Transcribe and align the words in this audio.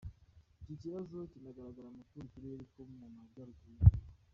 Iki 0.61 0.73
kibazo 0.81 1.15
kinagaragara 1.31 1.87
mu 1.95 2.01
tundi 2.09 2.27
turere 2.33 2.63
two 2.71 2.81
mu 2.99 3.07
majyaruguru 3.15 3.69
y’igihugu. 3.73 3.95